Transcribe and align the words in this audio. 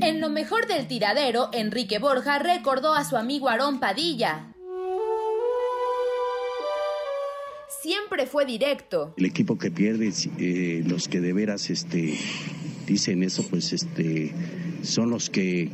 En 0.00 0.20
lo 0.20 0.28
mejor 0.30 0.66
del 0.66 0.86
tiradero, 0.86 1.50
Enrique 1.52 1.98
Borja 1.98 2.38
recordó 2.38 2.94
a 2.94 3.04
su 3.04 3.16
amigo 3.16 3.48
Aarón 3.48 3.80
Padilla. 3.80 4.52
Siempre 7.82 8.26
fue 8.26 8.46
directo. 8.46 9.14
El 9.16 9.26
equipo 9.26 9.58
que 9.58 9.70
pierde, 9.70 10.12
eh, 10.38 10.82
los 10.86 11.08
que 11.08 11.20
de 11.20 11.32
veras 11.32 11.70
este, 11.70 12.18
dicen 12.86 13.22
eso, 13.22 13.46
pues 13.48 13.72
este, 13.72 14.32
son 14.82 15.10
los 15.10 15.30
que 15.30 15.70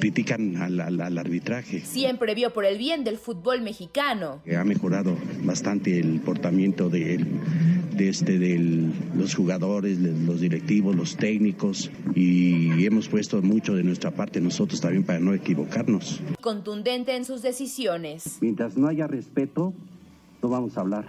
critican 0.00 0.56
al, 0.56 0.80
al, 0.80 1.18
arbitraje. 1.18 1.80
Siempre 1.80 2.34
vio 2.34 2.52
por 2.52 2.64
el 2.64 2.78
bien 2.78 3.04
del 3.04 3.18
fútbol 3.18 3.62
mexicano. 3.62 4.42
Ha 4.56 4.64
mejorado 4.64 5.16
bastante 5.42 5.98
el 5.98 6.20
portamiento 6.20 6.88
de, 6.88 7.24
de, 7.96 8.08
este, 8.08 8.38
de 8.38 8.90
los 9.16 9.34
jugadores, 9.34 9.98
los 9.98 10.40
directivos, 10.40 10.94
los 10.94 11.16
técnicos 11.16 11.90
y 12.14 12.84
hemos 12.84 13.08
puesto 13.08 13.40
mucho 13.42 13.74
de 13.74 13.82
nuestra 13.82 14.10
parte 14.10 14.40
nosotros 14.40 14.80
también 14.80 15.04
para 15.04 15.20
no 15.20 15.34
equivocarnos. 15.34 16.20
Contundente 16.40 17.16
en 17.16 17.24
sus 17.24 17.42
decisiones. 17.42 18.38
Mientras 18.40 18.76
no 18.76 18.88
haya 18.88 19.06
respeto, 19.06 19.72
no 20.42 20.48
vamos 20.48 20.76
a 20.76 20.80
hablar. 20.80 21.06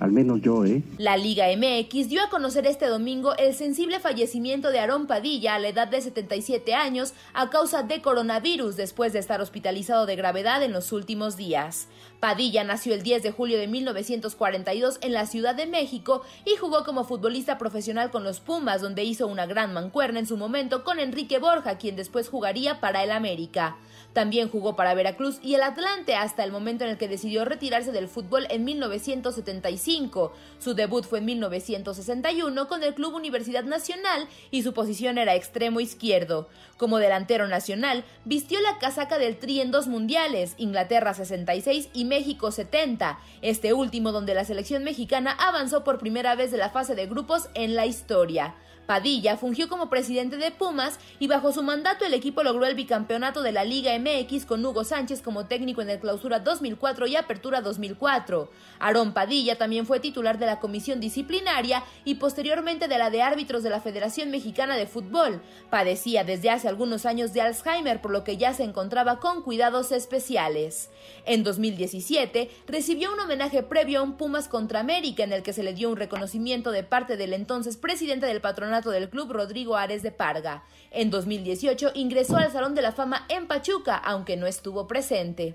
Al 0.00 0.10
menos 0.10 0.42
yo, 0.42 0.64
¿eh? 0.64 0.82
La 0.98 1.16
Liga 1.16 1.46
MX 1.56 2.08
dio 2.08 2.20
a 2.22 2.28
conocer 2.28 2.66
este 2.66 2.86
domingo 2.86 3.34
el 3.36 3.54
sensible 3.54 4.00
fallecimiento 4.00 4.70
de 4.70 4.80
Aarón 4.80 5.06
Padilla 5.06 5.54
a 5.54 5.58
la 5.58 5.68
edad 5.68 5.86
de 5.86 6.00
77 6.00 6.74
años 6.74 7.14
a 7.32 7.48
causa 7.48 7.84
de 7.84 8.02
coronavirus 8.02 8.76
después 8.76 9.12
de 9.12 9.20
estar 9.20 9.40
hospitalizado 9.40 10.04
de 10.04 10.16
gravedad 10.16 10.62
en 10.64 10.72
los 10.72 10.90
últimos 10.90 11.36
días. 11.36 11.88
Padilla 12.24 12.64
nació 12.64 12.94
el 12.94 13.02
10 13.02 13.22
de 13.22 13.32
julio 13.32 13.58
de 13.58 13.66
1942 13.66 14.96
en 15.02 15.12
la 15.12 15.26
Ciudad 15.26 15.54
de 15.54 15.66
México 15.66 16.22
y 16.46 16.56
jugó 16.56 16.82
como 16.82 17.04
futbolista 17.04 17.58
profesional 17.58 18.10
con 18.10 18.24
los 18.24 18.40
Pumas, 18.40 18.80
donde 18.80 19.04
hizo 19.04 19.26
una 19.26 19.44
gran 19.44 19.74
mancuerna 19.74 20.20
en 20.20 20.26
su 20.26 20.38
momento 20.38 20.84
con 20.84 21.00
Enrique 21.00 21.38
Borja, 21.38 21.76
quien 21.76 21.96
después 21.96 22.30
jugaría 22.30 22.80
para 22.80 23.04
el 23.04 23.10
América. 23.10 23.76
También 24.14 24.48
jugó 24.48 24.74
para 24.74 24.94
Veracruz 24.94 25.38
y 25.42 25.54
el 25.54 25.62
Atlante 25.62 26.14
hasta 26.14 26.44
el 26.44 26.52
momento 26.52 26.84
en 26.84 26.90
el 26.90 26.98
que 26.98 27.08
decidió 27.08 27.44
retirarse 27.44 27.92
del 27.92 28.08
fútbol 28.08 28.46
en 28.48 28.64
1975. 28.64 30.32
Su 30.60 30.74
debut 30.74 31.04
fue 31.04 31.18
en 31.18 31.26
1961 31.26 32.68
con 32.68 32.82
el 32.84 32.94
Club 32.94 33.14
Universidad 33.14 33.64
Nacional 33.64 34.28
y 34.50 34.62
su 34.62 34.72
posición 34.72 35.18
era 35.18 35.34
extremo 35.34 35.80
izquierdo. 35.80 36.48
Como 36.78 36.98
delantero 36.98 37.48
nacional, 37.48 38.04
vistió 38.24 38.60
la 38.60 38.78
casaca 38.78 39.18
del 39.18 39.36
Tri 39.36 39.60
en 39.60 39.72
dos 39.72 39.88
mundiales, 39.88 40.54
Inglaterra 40.58 41.12
66 41.12 41.88
y 41.92 42.04
México 42.04 42.13
70, 42.50 43.18
este 43.42 43.72
último 43.72 44.12
donde 44.12 44.34
la 44.34 44.44
selección 44.44 44.84
mexicana 44.84 45.32
avanzó 45.32 45.84
por 45.84 45.98
primera 45.98 46.34
vez 46.34 46.50
de 46.50 46.58
la 46.58 46.70
fase 46.70 46.94
de 46.94 47.06
grupos 47.06 47.48
en 47.54 47.74
la 47.74 47.86
historia. 47.86 48.54
Padilla 48.86 49.36
fungió 49.36 49.68
como 49.68 49.88
presidente 49.88 50.36
de 50.36 50.50
Pumas 50.50 50.98
y 51.18 51.26
bajo 51.26 51.52
su 51.52 51.62
mandato 51.62 52.04
el 52.04 52.12
equipo 52.12 52.42
logró 52.42 52.66
el 52.66 52.74
bicampeonato 52.74 53.42
de 53.42 53.52
la 53.52 53.64
Liga 53.64 53.98
MX 53.98 54.44
con 54.44 54.64
Hugo 54.64 54.84
Sánchez 54.84 55.22
como 55.22 55.46
técnico 55.46 55.80
en 55.80 55.90
el 55.90 56.00
Clausura 56.00 56.40
2004 56.40 57.06
y 57.06 57.16
Apertura 57.16 57.62
2004. 57.62 58.50
Aarón 58.78 59.14
Padilla 59.14 59.56
también 59.56 59.86
fue 59.86 60.00
titular 60.00 60.38
de 60.38 60.46
la 60.46 60.60
comisión 60.60 61.00
disciplinaria 61.00 61.82
y 62.04 62.16
posteriormente 62.16 62.86
de 62.86 62.98
la 62.98 63.08
de 63.08 63.22
árbitros 63.22 63.62
de 63.62 63.70
la 63.70 63.80
Federación 63.80 64.30
Mexicana 64.30 64.76
de 64.76 64.86
Fútbol. 64.86 65.40
Padecía 65.70 66.24
desde 66.24 66.50
hace 66.50 66.68
algunos 66.68 67.06
años 67.06 67.32
de 67.32 67.40
Alzheimer 67.40 68.02
por 68.02 68.10
lo 68.10 68.22
que 68.22 68.36
ya 68.36 68.52
se 68.52 68.64
encontraba 68.64 69.18
con 69.18 69.42
cuidados 69.42 69.92
especiales. 69.92 70.90
En 71.24 71.42
2017 71.42 72.50
recibió 72.66 73.12
un 73.12 73.20
homenaje 73.20 73.62
previo 73.62 74.00
a 74.00 74.02
un 74.02 74.16
Pumas 74.18 74.48
contra 74.48 74.80
América 74.80 75.24
en 75.24 75.32
el 75.32 75.42
que 75.42 75.52
se 75.52 75.62
le 75.62 75.72
dio 75.72 75.90
un 75.90 75.96
reconocimiento 75.96 76.70
de 76.70 76.82
parte 76.82 77.16
del 77.16 77.32
entonces 77.32 77.76
presidente 77.76 78.26
del 78.26 78.40
patronato 78.40 78.73
del 78.82 79.08
club 79.08 79.32
Rodrigo 79.32 79.76
Ares 79.76 80.02
de 80.02 80.10
Parga. 80.10 80.64
En 80.90 81.10
2018 81.10 81.92
ingresó 81.94 82.36
al 82.36 82.52
Salón 82.52 82.74
de 82.74 82.82
la 82.82 82.92
Fama 82.92 83.26
en 83.28 83.46
Pachuca, 83.46 83.96
aunque 83.96 84.36
no 84.36 84.46
estuvo 84.46 84.86
presente. 84.86 85.54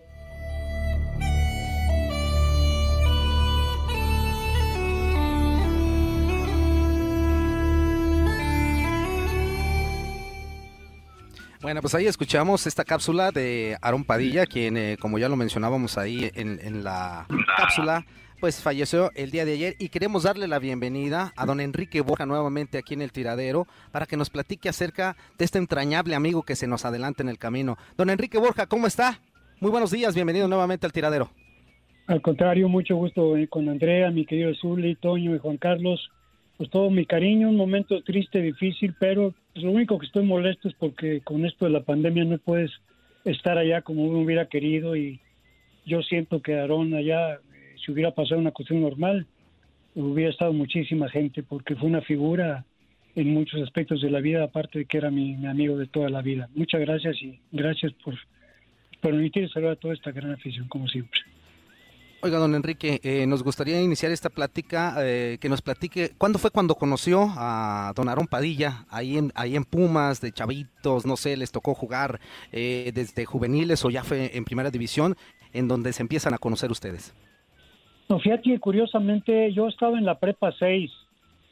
Bueno, 11.61 11.81
pues 11.81 11.93
ahí 11.93 12.08
escuchamos 12.08 12.65
esta 12.67 12.85
cápsula 12.85 13.31
de 13.31 13.77
Aaron 13.81 14.05
Padilla, 14.05 14.45
quien, 14.45 14.77
eh, 14.77 14.97
como 14.97 15.19
ya 15.19 15.27
lo 15.27 15.35
mencionábamos 15.35 15.97
ahí 15.97 16.31
en, 16.33 16.58
en 16.63 16.85
la 16.85 17.27
cápsula, 17.58 18.05
pues 18.39 18.61
falleció 18.61 19.11
el 19.16 19.32
día 19.32 19.44
de 19.44 19.54
ayer 19.54 19.76
y 19.80 19.89
queremos 19.89 20.23
darle 20.23 20.48
la 20.48 20.60
bienvenida 20.60 21.33
a 21.36 21.45
don 21.45 21.60
Enrique 21.60 22.02
Borja 22.02 22.26
nuevamente 22.26 22.77
aquí 22.77 22.94
en 22.94 23.02
el 23.02 23.11
tiradero 23.11 23.67
para 23.92 24.05
que 24.05 24.17
nos 24.17 24.30
platique 24.30 24.70
acerca 24.70 25.17
de 25.38 25.45
este 25.45 25.58
entrañable 25.58 26.16
amigo 26.16 26.44
que 26.44 26.55
se 26.55 26.67
nos 26.67 26.86
adelanta 26.86 27.22
en 27.22 27.30
el 27.30 27.38
camino. 27.38 27.77
Don 27.98 28.10
Enrique 28.10 28.38
Borja, 28.38 28.67
¿cómo 28.67 28.88
está? 28.88 29.20
Muy 29.60 29.72
buenos 29.72 29.92
días, 29.92 30.16
bienvenido 30.16 30.48
nuevamente 30.48 30.86
al 30.86 30.94
tiradero. 30.94 31.30
Al 32.08 32.22
contrario, 32.22 32.70
mucho 32.70 32.95
gusto 32.95 33.36
eh, 33.36 33.48
con 33.48 33.67
Andrea, 33.67 34.10
mi 34.10 34.26
querido 34.26 34.54
Zuli, 34.56 34.95
Toño 34.95 35.36
y 35.36 35.39
Juan 35.39 35.58
Carlos. 35.58 36.10
Pues 36.58 36.70
todo 36.70 36.89
mi 36.89 37.06
cariño, 37.06 37.50
un 37.50 37.58
momento 37.58 38.02
triste, 38.04 38.42
difícil, 38.42 38.95
pero 39.00 39.33
pues, 39.54 39.64
lo 39.66 39.71
único 39.71 40.00
que 40.00 40.06
estoy 40.06 40.26
molesto 40.26 40.70
es 40.70 40.73
porque 40.76 41.21
con 41.21 41.45
esto 41.45 41.66
de 41.66 41.71
la 41.71 41.83
pandemia 41.83 42.23
no 42.23 42.38
puedes 42.38 42.71
estar 43.26 43.58
allá 43.58 43.82
como 43.82 44.06
uno 44.06 44.20
hubiera 44.20 44.48
querido 44.48 44.95
y 44.95 45.20
yo 45.86 46.02
siento 46.02 46.42
que 46.42 46.58
Aarón 46.58 46.94
allá 46.94 47.39
si 47.83 47.91
hubiera 47.91 48.11
pasado 48.11 48.39
una 48.39 48.51
cuestión 48.51 48.81
normal, 48.81 49.25
hubiera 49.95 50.31
estado 50.31 50.53
muchísima 50.53 51.09
gente, 51.09 51.43
porque 51.43 51.75
fue 51.75 51.89
una 51.89 52.01
figura 52.01 52.65
en 53.15 53.33
muchos 53.33 53.61
aspectos 53.61 54.01
de 54.01 54.09
la 54.09 54.19
vida, 54.19 54.43
aparte 54.43 54.79
de 54.79 54.85
que 54.85 54.97
era 54.97 55.09
mi, 55.11 55.45
amigo 55.45 55.77
de 55.77 55.87
toda 55.87 56.09
la 56.09 56.21
vida. 56.21 56.49
Muchas 56.55 56.81
gracias 56.81 57.21
y 57.21 57.39
gracias 57.51 57.93
por 58.03 58.15
permitir 59.01 59.49
saludar 59.49 59.73
a 59.73 59.79
toda 59.79 59.93
esta 59.93 60.11
gran 60.11 60.31
afición, 60.31 60.67
como 60.67 60.87
siempre. 60.87 61.19
Oiga, 62.21 62.37
don 62.37 62.53
Enrique, 62.53 62.99
eh, 63.01 63.25
nos 63.27 63.43
gustaría 63.43 63.81
iniciar 63.81 64.11
esta 64.11 64.29
plática, 64.29 64.95
eh, 64.97 65.37
que 65.39 65.47
nos 65.47 65.61
platique, 65.61 66.11
¿cuándo 66.17 66.37
fue 66.37 66.51
cuando 66.51 66.75
conoció 66.75 67.31
a 67.37 67.93
don 67.95 68.09
Aarón 68.09 68.27
Padilla, 68.27 68.85
ahí 68.89 69.17
en, 69.17 69.31
ahí 69.35 69.55
en 69.55 69.63
Pumas, 69.63 70.19
de 70.19 70.33
chavitos, 70.33 71.05
no 71.05 71.15
sé, 71.15 71.37
les 71.37 71.51
tocó 71.53 71.73
jugar 71.73 72.19
eh, 72.51 72.91
desde 72.93 73.23
juveniles 73.23 73.85
o 73.85 73.89
ya 73.89 74.03
fue 74.03 74.35
en 74.35 74.43
primera 74.43 74.69
división, 74.69 75.15
en 75.53 75.69
donde 75.69 75.93
se 75.93 76.01
empiezan 76.01 76.33
a 76.33 76.39
conocer 76.39 76.71
ustedes? 76.71 77.13
No, 78.09 78.20
fíjate, 78.20 78.58
curiosamente 78.59 79.53
yo 79.53 79.67
estaba 79.67 79.99
en 79.99 80.05
la 80.05 80.17
prepa 80.17 80.52
6 80.58 80.92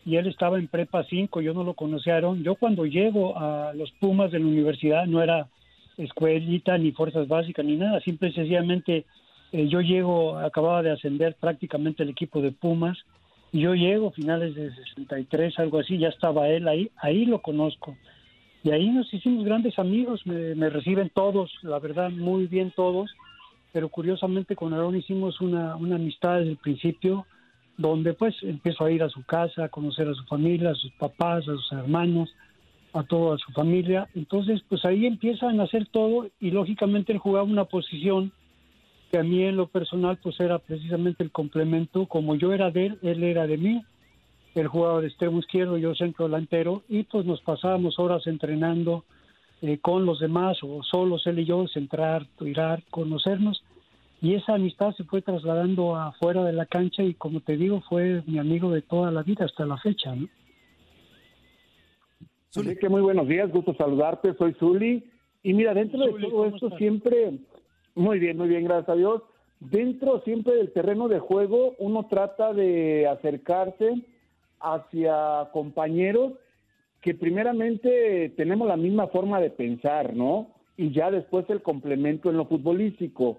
y 0.08 0.16
él 0.16 0.26
estaba 0.26 0.58
en 0.58 0.68
prepa 0.68 1.04
5, 1.04 1.42
yo 1.42 1.54
no 1.54 1.64
lo 1.64 1.76
conocía 1.76 2.20
Yo 2.20 2.56
cuando 2.56 2.88
llego 2.88 3.38
a 3.38 3.74
los 3.76 3.92
Pumas 4.00 4.32
de 4.32 4.40
la 4.40 4.48
universidad 4.48 5.06
no 5.06 5.22
era 5.22 5.48
escuelita 5.98 6.76
ni 6.80 6.92
fuerzas 6.94 7.28
básicas 7.28 7.64
ni 7.64 7.78
nada, 7.78 8.00
simple 8.00 8.30
y 8.30 8.34
sencillamente 8.34 9.06
eh, 9.52 9.68
yo 9.68 9.82
llego, 9.82 10.40
acababa 10.40 10.82
de 10.82 10.92
ascender 10.92 11.36
prácticamente 11.40 12.02
el 12.02 12.10
equipo 12.10 12.42
de 12.42 12.52
Pumas, 12.52 12.98
y 13.52 13.62
yo 13.62 13.76
llego 13.76 14.12
finales 14.12 14.56
de 14.56 14.74
63, 14.74 15.60
algo 15.60 15.80
así, 15.80 16.00
ya 16.00 16.10
estaba 16.10 16.50
él 16.50 16.68
ahí, 16.68 16.90
ahí 16.98 17.26
lo 17.26 17.42
conozco. 17.42 17.96
Y 18.64 18.72
ahí 18.72 18.90
nos 18.90 19.14
hicimos 19.14 19.46
grandes 19.46 19.78
amigos, 19.80 20.26
me 20.26 20.70
reciben 20.70 21.10
todos, 21.14 21.52
la 21.62 21.80
verdad, 21.80 22.10
muy 22.10 22.48
bien 22.48 22.74
todos 22.76 23.10
pero 23.78 23.90
curiosamente 23.90 24.56
con 24.56 24.74
Aarón 24.74 24.96
hicimos 24.96 25.40
una, 25.40 25.76
una 25.76 25.98
amistad 25.98 26.40
desde 26.40 26.50
el 26.50 26.58
principio, 26.58 27.28
donde 27.78 28.16
pues 28.16 28.34
empiezo 28.42 28.84
a 28.84 28.90
ir 28.90 29.04
a 29.04 29.10
su 29.10 29.24
casa, 29.24 29.66
a 29.66 29.70
conocer 29.70 30.10
a 30.10 30.16
su 30.16 30.24
familia, 30.24 30.72
a 30.72 30.74
sus 30.74 30.92
papás, 30.94 31.48
a 31.48 31.52
sus 31.52 31.72
hermanos, 31.74 32.28
a 32.94 33.04
toda 33.04 33.38
su 33.38 33.52
familia. 33.52 34.10
Entonces, 34.16 34.64
pues 34.68 34.84
ahí 34.84 35.06
empiezan 35.06 35.60
a 35.60 35.66
hacer 35.66 35.86
todo 35.92 36.28
y 36.40 36.50
lógicamente 36.50 37.14
él 37.14 37.20
jugaba 37.20 37.44
una 37.44 37.66
posición 37.66 38.32
que 39.12 39.20
a 39.20 39.24
mí 39.24 39.44
en 39.44 39.58
lo 39.58 39.68
personal 39.68 40.18
pues 40.24 40.40
era 40.40 40.58
precisamente 40.58 41.24
el 41.24 41.32
complemento, 41.32 42.08
como 42.08 42.34
yo 42.34 42.54
era 42.54 42.72
de 42.72 42.88
él, 42.88 43.00
él 43.04 43.24
era 43.24 43.46
de 43.46 43.58
mí, 43.58 43.86
él 44.56 44.68
jugaba 44.70 45.02
de 45.02 45.08
extremo 45.10 45.38
izquierdo, 45.38 45.78
yo 45.78 45.94
centro 45.94 46.26
delantero 46.26 46.82
y 46.90 47.04
pues 47.04 47.28
nos 47.28 47.42
pasábamos 47.42 48.00
horas 48.00 48.26
entrenando 48.26 49.06
eh, 49.62 49.80
con 49.80 50.06
los 50.06 50.20
demás 50.20 50.58
o 50.62 50.84
solos 50.84 51.26
él 51.26 51.40
y 51.40 51.46
yo, 51.46 51.68
centrar, 51.68 52.28
tirar, 52.38 52.84
conocernos 52.92 53.64
y 54.22 54.34
esa 54.34 54.56
amistad 54.56 54.94
se 54.96 55.04
fue 55.04 55.22
trasladando 55.22 55.96
afuera 55.96 56.44
de 56.44 56.54
la 56.54 56.66
cancha 56.66 57.04
y 57.04 57.14
como 57.14 57.42
te 57.42 57.56
digo 57.56 57.82
fue 57.88 58.24
mi 58.26 58.40
amigo 58.40 58.72
de 58.72 58.82
toda 58.82 59.12
la 59.12 59.24
vida 59.24 59.46
hasta 59.46 59.66
la 59.66 59.78
fecha. 59.78 60.16
¿no? 60.16 60.28
que 62.80 62.90
muy 62.90 63.02
buenos 63.02 63.28
días, 63.28 63.52
gusto 63.52 63.76
saludarte, 63.76 64.34
soy 64.34 64.54
Zuli. 64.54 65.04
Y 65.44 65.54
mira, 65.54 65.76
dentro 65.76 66.00
de 66.06 66.14
todo 66.20 66.48
esto 66.48 66.76
siempre, 66.78 67.38
muy 67.94 68.18
bien, 68.18 68.38
muy 68.38 68.48
bien, 68.48 68.64
gracias 68.64 68.90
a 68.90 68.96
Dios, 68.96 69.22
dentro 69.60 70.22
siempre 70.22 70.56
del 70.56 70.72
terreno 70.72 71.08
de 71.08 71.20
juego 71.20 71.76
uno 71.78 72.08
trata 72.10 72.54
de 72.54 73.08
acercarse 73.08 74.02
hacia 74.60 75.50
compañeros 75.54 76.34
que 77.02 77.14
primeramente 77.14 78.34
tenemos 78.36 78.68
la 78.68 78.76
misma 78.76 79.08
forma 79.08 79.40
de 79.40 79.52
pensar, 79.52 80.16
¿no? 80.16 80.48
Y 80.76 80.92
ya 80.92 81.12
después 81.12 81.48
el 81.50 81.62
complemento 81.62 82.32
en 82.32 82.38
lo 82.38 82.46
futbolístico 82.46 83.38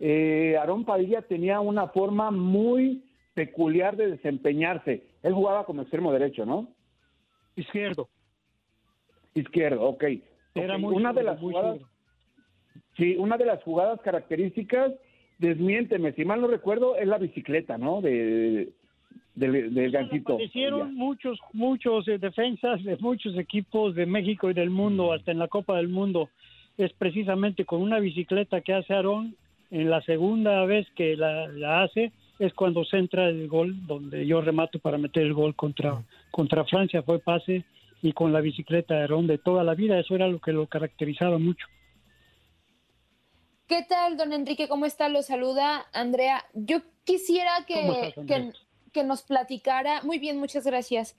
eh, 0.00 0.56
Aarón 0.58 0.84
Padilla 0.84 1.22
tenía 1.22 1.60
una 1.60 1.88
forma 1.88 2.30
muy 2.30 3.04
peculiar 3.34 3.96
de 3.96 4.10
desempeñarse. 4.10 5.04
Él 5.22 5.34
jugaba 5.34 5.64
como 5.64 5.82
extremo 5.82 6.12
derecho, 6.12 6.46
¿no? 6.46 6.68
Izquierdo. 7.54 8.08
Izquierdo, 9.34 9.82
ok. 9.82 10.04
Era 10.54 10.78
muy 10.78 10.96
una 10.96 11.12
de 11.12 11.22
las 11.22 11.40
muy 11.40 11.52
jugadas, 11.52 11.78
sí, 12.96 13.16
una 13.16 13.36
de 13.36 13.44
las 13.44 13.62
jugadas 13.62 14.00
características, 14.00 14.92
desmiénteme, 15.38 16.12
si 16.12 16.24
mal 16.24 16.40
no 16.40 16.48
recuerdo, 16.48 16.96
es 16.96 17.06
la 17.06 17.18
bicicleta, 17.18 17.78
¿no? 17.78 18.00
De, 18.00 18.72
del, 19.34 19.72
del 19.72 19.90
gancito. 19.90 20.34
Aparecieron 20.34 20.94
muchos, 20.94 21.38
muchos 21.52 22.08
eh, 22.08 22.18
defensas 22.18 22.82
de 22.82 22.96
muchos 22.96 23.36
equipos 23.38 23.94
de 23.94 24.06
México 24.06 24.50
y 24.50 24.54
del 24.54 24.70
mundo, 24.70 25.12
hasta 25.12 25.30
en 25.30 25.38
la 25.38 25.48
Copa 25.48 25.76
del 25.76 25.88
Mundo. 25.88 26.30
Es 26.76 26.92
precisamente 26.94 27.64
con 27.64 27.82
una 27.82 28.00
bicicleta 28.00 28.60
que 28.60 28.72
hace 28.72 28.94
Aarón, 28.94 29.36
en 29.70 29.90
la 29.90 30.02
segunda 30.02 30.64
vez 30.64 30.86
que 30.96 31.16
la, 31.16 31.48
la 31.48 31.82
hace, 31.82 32.12
es 32.38 32.54
cuando 32.54 32.84
centra 32.84 33.28
el 33.28 33.48
gol, 33.48 33.86
donde 33.86 34.26
yo 34.26 34.40
remato 34.40 34.78
para 34.78 34.98
meter 34.98 35.24
el 35.24 35.34
gol 35.34 35.54
contra, 35.54 36.02
contra 36.30 36.64
Francia, 36.64 37.02
fue 37.02 37.18
pase, 37.18 37.64
y 38.02 38.12
con 38.12 38.32
la 38.32 38.40
bicicleta 38.40 38.94
de 38.94 39.00
Aarón 39.02 39.26
de 39.26 39.38
toda 39.38 39.62
la 39.62 39.74
vida, 39.74 39.98
eso 39.98 40.14
era 40.14 40.26
lo 40.26 40.40
que 40.40 40.52
lo 40.52 40.66
caracterizaba 40.66 41.38
mucho. 41.38 41.66
¿Qué 43.66 43.84
tal, 43.88 44.16
don 44.16 44.32
Enrique? 44.32 44.68
¿Cómo 44.68 44.86
está? 44.86 45.08
Lo 45.08 45.22
saluda 45.22 45.86
Andrea. 45.92 46.44
Yo 46.54 46.80
quisiera 47.04 47.52
¿Cómo 47.68 47.94
que, 48.00 48.08
estás, 48.08 48.26
que, 48.26 48.52
que 48.92 49.04
nos 49.04 49.22
platicara, 49.22 50.02
muy 50.02 50.18
bien, 50.18 50.38
muchas 50.38 50.64
gracias, 50.64 51.16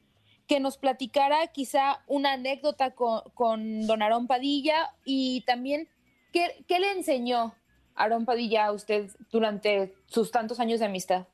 que 0.47 0.59
nos 0.59 0.77
platicara 0.77 1.47
quizá 1.47 2.03
una 2.07 2.33
anécdota 2.33 2.91
con, 2.91 3.21
con 3.35 3.87
don 3.87 4.01
Aarón 4.01 4.27
Padilla 4.27 4.89
y 5.05 5.41
también 5.41 5.87
qué, 6.33 6.65
qué 6.67 6.79
le 6.79 6.91
enseñó 6.91 7.53
Aarón 8.01 8.25
Padilla 8.25 8.71
usted 8.71 9.09
durante 9.31 9.93
sus 10.07 10.31
tantos 10.31 10.59
años 10.59 10.79
de 10.79 10.87
amistad. 10.87 11.27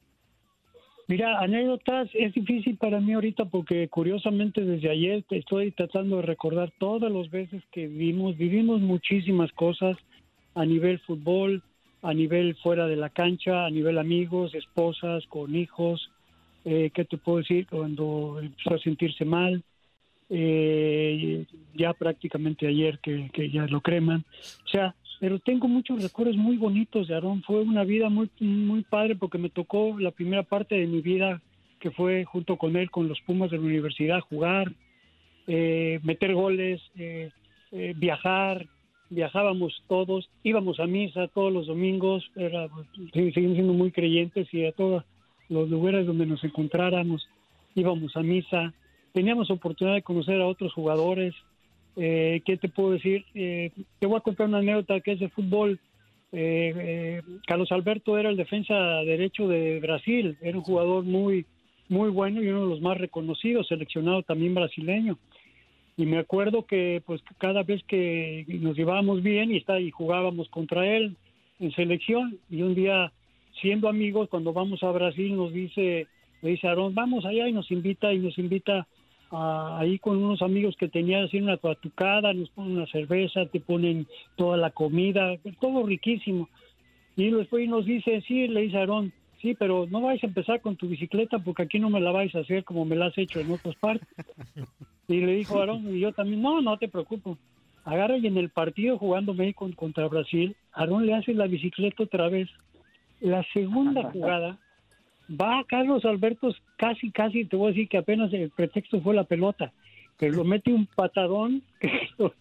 Mira, 1.07 1.39
anécdotas 1.39 2.09
es 2.13 2.33
difícil 2.33 2.75
para 2.77 2.99
mí 2.99 3.13
ahorita 3.13 3.45
porque 3.45 3.87
curiosamente 3.87 4.61
desde 4.61 4.89
ayer 4.89 5.23
estoy 5.29 5.71
tratando 5.71 6.17
de 6.17 6.23
recordar 6.23 6.73
todas 6.79 7.09
las 7.09 7.29
veces 7.29 7.63
que 7.71 7.87
vivimos, 7.87 8.35
vivimos 8.35 8.81
muchísimas 8.81 9.49
cosas 9.53 9.95
a 10.53 10.65
nivel 10.65 10.99
fútbol, 10.99 11.63
a 12.01 12.13
nivel 12.13 12.55
fuera 12.55 12.87
de 12.87 12.97
la 12.97 13.09
cancha, 13.09 13.65
a 13.65 13.69
nivel 13.69 13.97
amigos, 13.99 14.53
esposas, 14.53 15.25
con 15.27 15.55
hijos, 15.55 16.11
eh, 16.65 16.91
¿qué 16.93 17.05
te 17.05 17.17
puedo 17.17 17.37
decir? 17.37 17.67
Cuando 17.67 18.39
empezó 18.41 18.75
a 18.75 18.79
sentirse 18.79 19.23
mal, 19.23 19.63
eh, 20.29 21.45
ya 21.73 21.93
prácticamente 21.93 22.67
ayer 22.67 22.99
que, 22.99 23.29
que 23.31 23.49
ya 23.49 23.65
lo 23.67 23.79
creman, 23.79 24.25
o 24.65 24.67
sea, 24.67 24.93
pero 25.19 25.39
tengo 25.39 25.67
muchos 25.67 26.01
recuerdos 26.01 26.37
muy 26.37 26.57
bonitos 26.57 27.07
de 27.07 27.15
Aarón. 27.15 27.43
Fue 27.43 27.61
una 27.61 27.83
vida 27.83 28.09
muy, 28.09 28.29
muy 28.39 28.83
padre 28.83 29.15
porque 29.15 29.37
me 29.37 29.49
tocó 29.49 29.99
la 29.99 30.11
primera 30.11 30.43
parte 30.43 30.75
de 30.75 30.87
mi 30.87 31.01
vida 31.01 31.41
que 31.79 31.91
fue 31.91 32.25
junto 32.25 32.57
con 32.57 32.75
él, 32.75 32.89
con 32.89 33.07
los 33.07 33.21
Pumas 33.21 33.51
de 33.51 33.57
la 33.57 33.63
universidad, 33.63 34.19
jugar, 34.21 34.71
eh, 35.47 35.99
meter 36.03 36.33
goles, 36.33 36.81
eh, 36.97 37.31
eh, 37.71 37.93
viajar. 37.95 38.67
Viajábamos 39.09 39.83
todos, 39.87 40.29
íbamos 40.43 40.81
a 40.81 40.85
misa 40.85 41.29
todos 41.29 41.53
los 41.53 41.67
domingos, 41.67 42.29
era, 42.35 42.67
seguimos 43.13 43.53
siendo 43.55 43.71
muy 43.71 43.89
creyentes 43.89 44.53
y 44.53 44.65
a 44.65 44.73
todos 44.73 45.05
los 45.47 45.69
lugares 45.69 46.05
donde 46.05 46.25
nos 46.25 46.43
encontráramos 46.43 47.25
íbamos 47.79 48.15
a 48.17 48.21
misa. 48.21 48.73
Teníamos 49.13 49.49
oportunidad 49.49 49.95
de 49.95 50.01
conocer 50.01 50.41
a 50.41 50.47
otros 50.47 50.73
jugadores, 50.73 51.33
eh, 51.97 52.41
¿Qué 52.45 52.57
te 52.57 52.69
puedo 52.69 52.91
decir? 52.91 53.25
Eh, 53.33 53.71
te 53.99 54.05
voy 54.05 54.17
a 54.17 54.21
contar 54.21 54.47
una 54.47 54.59
anécdota 54.59 54.99
que 54.99 55.13
es 55.13 55.19
de 55.19 55.29
fútbol. 55.29 55.79
Eh, 56.31 56.73
eh, 56.77 57.21
Carlos 57.47 57.71
Alberto 57.71 58.17
era 58.17 58.29
el 58.29 58.37
defensa 58.37 58.75
derecho 59.03 59.47
de 59.47 59.79
Brasil, 59.79 60.37
era 60.41 60.57
un 60.57 60.63
jugador 60.63 61.03
muy, 61.03 61.45
muy 61.89 62.09
bueno 62.09 62.43
y 62.43 62.49
uno 62.49 62.63
de 62.63 62.69
los 62.69 62.81
más 62.81 62.97
reconocidos, 62.97 63.67
seleccionado 63.67 64.21
también 64.21 64.53
brasileño. 64.53 65.17
Y 65.97 66.05
me 66.05 66.19
acuerdo 66.19 66.67
que 66.67 67.01
pues 67.03 67.21
cada 67.39 67.63
vez 67.63 67.81
que 67.87 68.45
nos 68.47 68.77
llevábamos 68.77 69.23
bien 69.23 69.51
y, 69.51 69.57
está, 69.57 69.79
y 69.79 69.89
jugábamos 69.89 70.49
contra 70.49 70.85
él 70.85 71.15
en 71.59 71.71
selección, 71.71 72.37
y 72.51 72.61
un 72.61 72.75
día 72.75 73.11
siendo 73.59 73.89
amigos, 73.89 74.29
cuando 74.29 74.53
vamos 74.53 74.83
a 74.83 74.91
Brasil 74.91 75.35
nos 75.35 75.51
dice, 75.51 76.05
le 76.43 76.49
dice 76.51 76.67
Aarón, 76.67 76.93
vamos 76.93 77.25
allá 77.25 77.47
y 77.47 77.53
nos 77.53 77.71
invita 77.71 78.13
y 78.13 78.19
nos 78.19 78.37
invita 78.37 78.87
a- 79.31 79.79
ahí 79.79 79.99
con 79.99 80.17
unos 80.17 80.41
amigos 80.41 80.75
que 80.77 80.87
tenía 80.87 81.23
así 81.23 81.39
una 81.39 81.57
tucada, 81.57 82.33
nos 82.33 82.49
ponen 82.49 82.77
una 82.77 82.87
cerveza, 82.87 83.45
te 83.45 83.59
ponen 83.59 84.07
toda 84.35 84.57
la 84.57 84.71
comida, 84.71 85.35
todo 85.59 85.85
riquísimo. 85.85 86.49
Y 87.15 87.31
después 87.31 87.67
nos 87.67 87.85
dice, 87.85 88.21
sí, 88.27 88.47
le 88.47 88.61
dice 88.61 88.77
Aarón, 88.77 89.11
sí, 89.41 89.55
pero 89.55 89.87
no 89.89 90.01
vais 90.01 90.23
a 90.23 90.27
empezar 90.27 90.61
con 90.61 90.75
tu 90.75 90.87
bicicleta 90.87 91.39
porque 91.39 91.63
aquí 91.63 91.79
no 91.79 91.89
me 91.89 91.99
la 91.99 92.11
vais 92.11 92.33
a 92.35 92.39
hacer 92.39 92.63
como 92.63 92.85
me 92.85 92.95
la 92.95 93.07
has 93.07 93.17
hecho 93.17 93.39
en 93.39 93.51
otras 93.51 93.75
partes. 93.75 94.07
Y 95.07 95.21
le 95.21 95.35
dijo 95.37 95.59
Aarón, 95.59 95.95
y 95.95 95.99
yo 95.99 96.11
también, 96.11 96.41
no, 96.41 96.61
no 96.61 96.77
te 96.77 96.87
preocupes. 96.87 97.37
Agarra 97.85 98.17
y 98.17 98.27
en 98.27 98.37
el 98.37 98.49
partido 98.49 98.97
jugando 98.97 99.33
México 99.33 99.69
contra 99.75 100.07
Brasil, 100.07 100.55
Aarón 100.73 101.05
le 101.05 101.13
hace 101.13 101.33
la 101.33 101.47
bicicleta 101.47 102.03
otra 102.03 102.27
vez. 102.29 102.49
La 103.21 103.43
segunda 103.53 104.11
jugada, 104.11 104.59
va 105.29 105.63
Carlos 105.67 106.05
Alberto 106.05 106.53
casi, 106.77 107.11
casi, 107.11 107.45
te 107.45 107.55
voy 107.55 107.67
a 107.67 107.73
decir 107.73 107.89
que 107.89 107.97
apenas 107.97 108.31
el 108.33 108.49
pretexto 108.49 109.01
fue 109.01 109.15
la 109.15 109.23
pelota, 109.23 109.71
que 110.17 110.29
lo 110.29 110.43
mete 110.43 110.73
un 110.73 110.85
patadón 110.85 111.61
que 111.79 111.91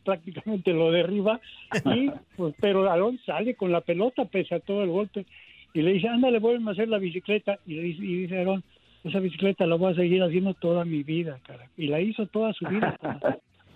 prácticamente 0.05 0.73
lo 0.73 0.91
derriba, 0.91 1.41
y, 1.85 2.11
pues, 2.37 2.55
pero 2.61 2.91
Aarón 2.91 3.19
sale 3.27 3.55
con 3.55 3.73
la 3.73 3.81
pelota 3.81 4.25
pese 4.25 4.55
a 4.55 4.61
todo 4.61 4.83
el 4.83 4.91
golpe 4.91 5.27
y 5.75 5.83
le 5.83 5.93
dice, 5.93 6.09
ándale, 6.09 6.39
vuelve 6.39 6.69
a 6.69 6.73
hacer 6.73 6.89
la 6.89 6.99
bicicleta, 6.99 7.59
y, 7.67 7.75
le 7.75 7.83
dice, 7.83 8.03
y 8.03 8.23
dice 8.23 8.39
Aarón, 8.39 8.65
esa 9.05 9.21
bicicleta 9.21 9.67
la 9.67 9.77
voy 9.77 9.93
a 9.93 9.97
seguir 9.97 10.23
haciendo 10.23 10.55
toda 10.55 10.85
mi 10.85 11.03
vida, 11.03 11.39
cara. 11.47 11.71
Y 11.77 11.87
la 11.87 12.01
hizo 12.01 12.27
toda 12.27 12.53
su 12.55 12.67
vida. 12.67 12.99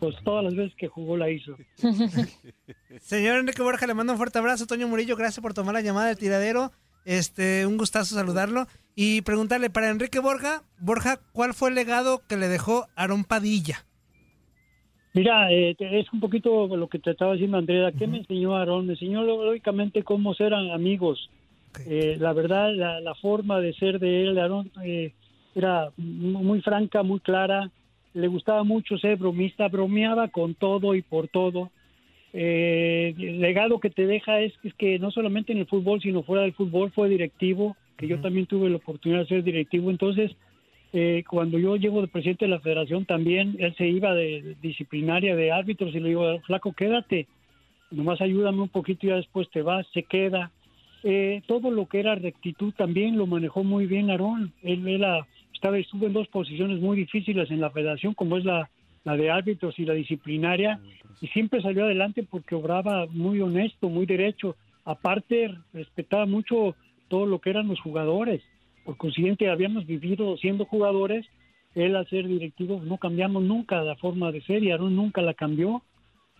Pues 0.01 0.17
todas 0.25 0.43
las 0.43 0.55
veces 0.57 0.75
que 0.77 0.89
jugó 0.89 1.17
la 1.17 1.31
hizo. 1.31 1.57
Señor 3.01 3.39
Enrique 3.39 3.62
Borja, 3.62 3.87
le 3.87 3.95
mando 3.95 4.15
un 4.15 4.19
fuerte 4.19 4.39
abrazo. 4.39 4.67
Toño 4.67 4.89
Murillo, 4.89 5.15
gracias 5.15 5.43
por 5.43 5.53
tomar 5.53 5.75
la 5.75 5.83
llamada 5.83 6.09
del 6.09 6.17
tiradero. 6.17 6.73
Este, 7.05 7.67
un 7.67 7.77
gustazo 7.77 8.15
saludarlo. 8.15 8.67
Y 8.94 9.22
preguntarle 9.22 9.70
para 9.70 9.90
Enrique 9.90 10.19
Borja, 10.19 10.62
Borja, 10.78 11.20
¿cuál 11.32 11.54
fue 11.54 11.70
el 11.70 11.75
legado 11.75 12.22
que 12.28 12.37
le 12.37 12.48
dejó 12.48 12.87
Aarón 12.96 13.25
Padilla? 13.25 13.84
Mira, 15.14 15.50
eh, 15.50 15.75
es 15.78 16.12
un 16.12 16.20
poquito 16.20 16.69
lo 16.76 16.88
que 16.88 16.98
te 16.98 17.10
estaba 17.10 17.32
diciendo 17.32 17.56
Andrea. 17.58 17.92
¿Qué 17.92 18.06
me 18.06 18.19
enseñó 18.19 18.56
Aarón? 18.56 18.87
Me 18.87 18.92
enseñó 18.92 19.22
lógicamente 19.25 20.02
cómo 20.04 20.34
ser 20.34 20.54
a- 20.54 20.75
amigos. 20.75 21.31
Eh, 21.87 22.16
la 22.19 22.32
verdad, 22.32 22.72
la, 22.75 23.00
la 23.00 23.14
forma 23.16 23.60
de 23.60 23.72
ser 23.75 23.98
de 23.98 24.22
él, 24.22 24.38
Aarón, 24.38 24.70
eh, 24.84 25.12
era 25.54 25.90
mu- 25.96 26.42
muy 26.42 26.60
franca, 26.62 27.02
muy 27.02 27.20
clara. 27.20 27.70
Le 28.12 28.28
gustaba 28.28 28.64
mucho 28.64 28.98
ser 28.98 29.16
bromista, 29.16 29.69
bromeaba 29.69 30.28
con 30.28 30.54
todo 30.54 30.94
y 30.94 31.02
por 31.02 31.28
todo. 31.28 31.70
Eh, 32.32 33.14
el 33.18 33.40
legado 33.40 33.80
que 33.80 33.90
te 33.90 34.06
deja 34.06 34.40
es, 34.40 34.52
es 34.62 34.75
que 34.75 34.99
no 34.99 35.11
solamente 35.11 35.52
en 35.52 35.59
el 35.59 35.66
fútbol, 35.66 36.00
sino 36.00 36.23
fuera 36.23 36.42
del 36.42 36.52
fútbol, 36.54 36.92
fue 36.92 37.09
directivo, 37.09 37.76
que 38.00 38.09
yo 38.09 38.19
también 38.21 38.47
tuve 38.47 38.71
la 38.71 38.76
oportunidad 38.76 39.21
de 39.21 39.26
ser 39.26 39.45
directivo. 39.45 39.90
Entonces, 39.90 40.33
eh, 40.95 41.23
cuando 41.28 41.59
yo 41.59 41.76
llego 41.76 42.00
de 42.00 42.09
presidente 42.09 42.47
de 42.47 42.50
la 42.50 42.61
federación 42.61 43.04
también, 43.04 43.57
él 43.59 43.75
se 43.76 43.87
iba 43.87 44.14
de 44.14 44.57
disciplinaria 44.62 45.37
de 45.37 45.52
árbitros 45.52 45.95
y 45.95 46.00
le 46.00 46.09
digo, 46.09 46.40
flaco, 46.47 46.73
quédate, 46.73 47.28
nomás 47.90 48.21
ayúdame 48.23 48.62
un 48.62 48.71
poquito 48.71 49.07
y 49.07 49.11
ya 49.11 49.16
después 49.16 49.50
te 49.50 49.61
vas, 49.61 49.87
se 49.92 50.02
queda. 50.04 50.50
Eh, 51.02 51.42
todo 51.47 51.71
lo 51.71 51.87
que 51.87 52.00
era 52.00 52.14
rectitud 52.14 52.73
también 52.75 53.19
lo 53.19 53.26
manejó 53.26 53.64
muy 53.64 53.87
bien 53.87 54.11
Aarón. 54.11 54.52
Él 54.62 54.88
era, 54.88 55.26
estaba, 55.52 55.78
estuvo 55.78 56.07
en 56.07 56.14
dos 56.14 56.28
posiciones 56.28 56.80
muy 56.80 56.97
difíciles 56.97 57.50
en 57.50 57.61
la 57.61 57.71
federación, 57.71 58.14
como 58.14 58.38
es 58.38 58.47
la, 58.47 58.71
la 59.04 59.16
de 59.16 59.30
árbitros 59.30 59.78
y 59.78 59.85
la 59.85 59.92
disciplinaria, 59.95 60.80
y 61.21 61.26
siempre 61.28 61.61
salió 61.61 61.85
adelante 61.85 62.23
porque 62.23 62.54
obraba 62.54 63.07
muy 63.11 63.40
honesto, 63.40 63.90
muy 63.90 64.07
derecho. 64.07 64.57
Aparte, 64.87 65.54
respetaba 65.75 66.25
mucho 66.25 66.75
todo 67.11 67.26
lo 67.26 67.40
que 67.40 67.50
eran 67.50 67.69
los 67.69 67.81
jugadores. 67.81 68.40
Por 68.85 68.97
consiguiente, 68.97 69.50
habíamos 69.50 69.85
vivido 69.85 70.38
siendo 70.38 70.64
jugadores, 70.64 71.26
él 71.75 71.95
al 71.95 72.09
ser 72.09 72.26
directivo 72.26 72.81
no 72.83 72.97
cambiamos 72.97 73.43
nunca 73.43 73.83
la 73.83 73.97
forma 73.97 74.33
de 74.33 74.40
ser 74.43 74.62
y 74.62 74.71
Aarón 74.71 74.97
nunca 74.97 75.21
la 75.21 75.35
cambió. 75.35 75.83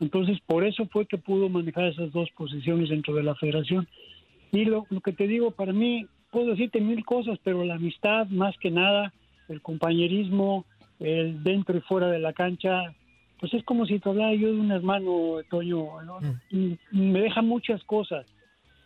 Entonces, 0.01 0.39
por 0.47 0.65
eso 0.65 0.87
fue 0.87 1.05
que 1.07 1.19
pudo 1.19 1.51
manejar 1.51 1.85
esas 1.85 2.11
dos 2.13 2.31
posiciones 2.31 2.89
dentro 2.89 3.15
de 3.15 3.23
la 3.23 3.35
federación. 3.35 3.87
Y 4.53 4.65
lo, 4.65 4.87
lo 4.89 5.01
que 5.03 5.13
te 5.13 5.27
digo, 5.27 5.51
para 5.51 5.75
mí, 5.75 6.07
puedo 6.31 6.47
decirte 6.47 6.81
mil 6.81 7.05
cosas, 7.05 7.39
pero 7.45 7.65
la 7.65 7.75
amistad, 7.75 8.27
más 8.29 8.57
que 8.59 8.71
nada, 8.71 9.13
el 9.49 9.61
compañerismo, 9.61 10.65
el 11.01 11.43
dentro 11.43 11.77
y 11.77 11.81
fuera 11.83 12.09
de 12.09 12.19
la 12.19 12.33
cancha, 12.33 12.95
pues 13.39 13.53
es 13.55 13.65
como 13.65 13.87
si 13.87 13.99
te 13.99 14.09
hablara 14.09 14.35
yo 14.35 14.49
de 14.49 14.61
un 14.61 14.71
hermano, 14.71 15.37
Toño, 15.51 16.03
¿no? 16.03 16.19
y, 16.51 16.79
y 16.93 16.99
me 16.99 17.21
deja 17.21 17.43
muchas 17.43 17.83
cosas. 17.85 18.27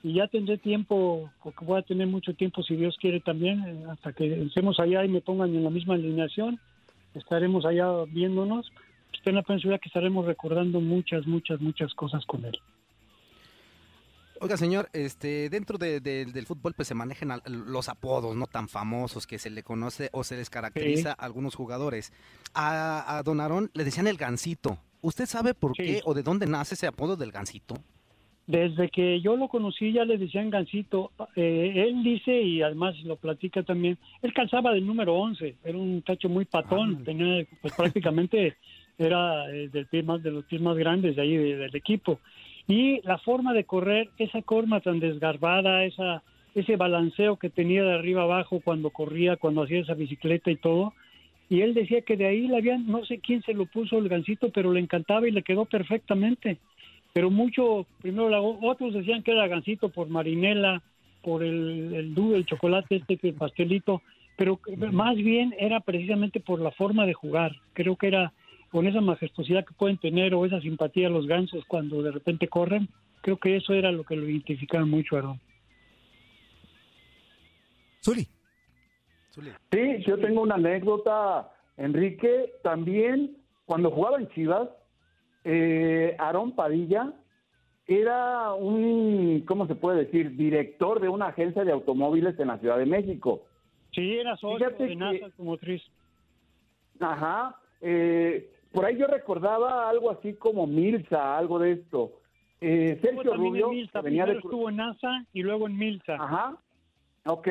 Y 0.04 0.12
ya 0.12 0.28
tendré 0.28 0.58
tiempo, 0.58 1.30
porque 1.42 1.64
voy 1.64 1.78
a 1.80 1.82
tener 1.82 2.06
mucho 2.06 2.34
tiempo, 2.34 2.62
si 2.62 2.76
Dios 2.76 2.94
quiere 3.00 3.20
también, 3.20 3.64
eh, 3.64 3.84
hasta 3.90 4.12
que 4.12 4.42
estemos 4.42 4.78
allá 4.78 5.02
y 5.02 5.08
me 5.08 5.22
pongan 5.22 5.54
en 5.54 5.64
la 5.64 5.70
misma 5.70 5.94
alineación, 5.94 6.60
estaremos 7.14 7.64
allá 7.64 7.86
viéndonos. 8.08 8.70
Ten 9.24 9.34
la 9.36 9.42
pensura 9.42 9.78
que 9.78 9.88
estaremos 9.88 10.26
recordando 10.26 10.80
muchas, 10.82 11.26
muchas, 11.26 11.58
muchas 11.58 11.94
cosas 11.94 12.22
con 12.26 12.44
él. 12.44 12.58
Oiga, 14.40 14.58
señor, 14.58 14.90
este, 14.92 15.48
dentro 15.48 15.78
de- 15.78 16.00
de- 16.00 16.26
del 16.26 16.44
fútbol 16.44 16.74
pues 16.74 16.88
se 16.88 16.94
manejan 16.94 17.30
al- 17.30 17.42
los 17.46 17.88
apodos 17.88 18.36
no 18.36 18.46
tan 18.46 18.68
famosos 18.68 19.26
que 19.26 19.38
se 19.38 19.48
le 19.48 19.62
conoce 19.62 20.10
o 20.12 20.22
se 20.24 20.36
les 20.36 20.50
caracteriza 20.50 21.12
a 21.12 21.24
algunos 21.24 21.54
jugadores. 21.54 22.12
A, 22.52 23.16
a 23.16 23.22
Don 23.22 23.40
Aarón 23.40 23.70
le 23.72 23.84
decían 23.84 24.06
el 24.06 24.18
gancito. 24.18 24.76
¿usted 25.00 25.26
sabe 25.26 25.52
por 25.54 25.72
qué 25.74 26.00
o 26.04 26.14
de 26.14 26.22
dónde 26.22 26.46
nace 26.46 26.74
ese 26.74 26.86
apodo 26.86 27.16
del 27.16 27.30
gancito? 27.30 27.76
Desde 28.46 28.90
que 28.90 29.20
yo 29.22 29.36
lo 29.36 29.48
conocí 29.48 29.92
ya 29.92 30.04
le 30.04 30.18
decían 30.18 30.50
Gancito. 30.50 31.12
Eh, 31.34 31.72
él 31.76 32.02
dice, 32.02 32.42
y 32.42 32.60
además 32.60 32.94
lo 33.04 33.16
platica 33.16 33.62
también, 33.62 33.96
él 34.22 34.34
calzaba 34.34 34.72
del 34.72 34.86
número 34.86 35.14
11, 35.14 35.56
era 35.64 35.78
un 35.78 36.02
tacho 36.02 36.28
muy 36.28 36.44
patón, 36.44 37.04
tenía 37.04 37.46
pues 37.62 37.74
prácticamente 37.74 38.56
era 38.98 39.50
eh, 39.50 39.68
del 39.68 39.86
pie 39.86 40.02
más, 40.02 40.22
de 40.22 40.30
los 40.30 40.44
pies 40.44 40.60
más 40.60 40.76
grandes 40.76 41.16
de 41.16 41.22
ahí 41.22 41.36
del 41.36 41.74
equipo. 41.74 42.20
Y 42.68 43.00
la 43.02 43.18
forma 43.18 43.52
de 43.54 43.64
correr, 43.64 44.10
esa 44.18 44.42
forma 44.42 44.80
tan 44.80 45.00
desgarbada, 45.00 45.84
esa, 45.84 46.22
ese 46.54 46.76
balanceo 46.76 47.36
que 47.36 47.50
tenía 47.50 47.82
de 47.82 47.94
arriba 47.94 48.22
abajo 48.22 48.60
cuando 48.62 48.90
corría, 48.90 49.36
cuando 49.36 49.62
hacía 49.62 49.80
esa 49.80 49.94
bicicleta 49.94 50.50
y 50.50 50.56
todo. 50.56 50.92
Y 51.48 51.60
él 51.60 51.74
decía 51.74 52.02
que 52.02 52.16
de 52.16 52.26
ahí 52.26 52.46
le 52.46 52.56
habían, 52.56 52.86
no 52.86 53.04
sé 53.04 53.18
quién 53.18 53.42
se 53.42 53.52
lo 53.52 53.66
puso 53.66 53.98
el 53.98 54.08
gancito, 54.08 54.50
pero 54.50 54.72
le 54.72 54.80
encantaba 54.80 55.28
y 55.28 55.30
le 55.30 55.42
quedó 55.42 55.66
perfectamente 55.66 56.58
pero 57.14 57.30
mucho, 57.30 57.86
primero 58.02 58.58
otros 58.60 58.92
decían 58.92 59.22
que 59.22 59.30
era 59.30 59.46
gansito 59.46 59.88
por 59.88 60.08
marinela, 60.08 60.82
por 61.22 61.44
el, 61.44 61.94
el 61.94 62.12
dulce, 62.12 62.38
el 62.38 62.44
chocolate 62.44 62.96
este, 62.96 63.18
el 63.22 63.34
pastelito, 63.34 64.02
pero 64.36 64.58
más 64.90 65.14
bien 65.14 65.54
era 65.56 65.78
precisamente 65.78 66.40
por 66.40 66.60
la 66.60 66.72
forma 66.72 67.06
de 67.06 67.14
jugar. 67.14 67.52
Creo 67.72 67.94
que 67.94 68.08
era 68.08 68.32
con 68.72 68.88
esa 68.88 69.00
majestuosidad 69.00 69.64
que 69.64 69.74
pueden 69.74 69.96
tener 69.98 70.34
o 70.34 70.44
esa 70.44 70.60
simpatía 70.60 71.08
los 71.08 71.28
gansos 71.28 71.64
cuando 71.66 72.02
de 72.02 72.10
repente 72.10 72.48
corren, 72.48 72.88
creo 73.20 73.36
que 73.36 73.56
eso 73.56 73.72
era 73.74 73.92
lo 73.92 74.02
que 74.02 74.16
lo 74.16 74.28
identificaba 74.28 74.84
mucho, 74.84 75.16
Aaron. 75.16 75.40
Zuli. 78.00 78.26
Sí, 79.70 80.04
yo 80.04 80.18
tengo 80.18 80.42
una 80.42 80.56
anécdota, 80.56 81.48
Enrique, 81.76 82.54
también 82.64 83.36
cuando 83.66 83.92
jugaba 83.92 84.18
en 84.18 84.28
Chivas, 84.30 84.68
eh, 85.44 86.16
Aarón 86.18 86.52
Padilla 86.52 87.12
era 87.86 88.54
un, 88.54 89.44
¿cómo 89.46 89.66
se 89.66 89.74
puede 89.74 90.04
decir? 90.04 90.36
Director 90.36 91.00
de 91.00 91.08
una 91.08 91.26
agencia 91.26 91.64
de 91.64 91.72
automóviles 91.72 92.38
en 92.40 92.48
la 92.48 92.58
Ciudad 92.58 92.78
de 92.78 92.86
México. 92.86 93.42
Sí, 93.92 94.18
era 94.18 94.36
socio 94.36 94.70
de 94.70 94.96
NASA 94.96 95.26
Automotriz. 95.26 95.82
Ajá. 97.00 97.56
Eh, 97.80 98.50
por 98.72 98.86
ahí 98.86 98.96
yo 98.96 99.06
recordaba 99.06 99.88
algo 99.88 100.10
así 100.10 100.34
como 100.34 100.66
Milsa, 100.66 101.36
algo 101.36 101.58
de 101.58 101.72
esto. 101.72 102.12
Eh, 102.60 102.98
Sergio 103.02 103.34
Rubio 103.34 103.70
venía 104.02 104.24
de... 104.24 104.38
estuvo 104.38 104.70
en 104.70 104.76
NASA 104.76 105.26
y 105.32 105.42
luego 105.42 105.66
en 105.66 105.76
Milsa. 105.76 106.14
Ajá. 106.14 106.56
Ok. 107.26 107.48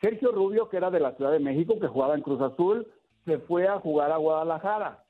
Sergio 0.00 0.32
Rubio, 0.32 0.68
que 0.68 0.78
era 0.78 0.90
de 0.90 1.00
la 1.00 1.12
Ciudad 1.12 1.32
de 1.32 1.40
México, 1.40 1.78
que 1.78 1.86
jugaba 1.86 2.14
en 2.14 2.22
Cruz 2.22 2.40
Azul, 2.40 2.86
se 3.24 3.38
fue 3.38 3.68
a 3.68 3.78
jugar 3.78 4.12
a 4.12 4.16
Guadalajara. 4.16 5.04